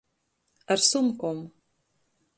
Ar 0.71 0.79
sumkom. 0.89 1.39